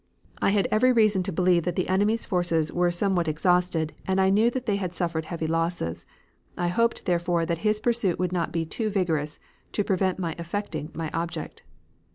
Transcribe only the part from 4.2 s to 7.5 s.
knew that they had suffered heavy losses. I hoped, therefore,